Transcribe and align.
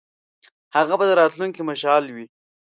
هغه 0.75 0.93
به 0.99 1.05
د 1.07 1.11
راتلونکي 1.21 1.61
مشعل 1.69 2.05
وي. 2.15 2.25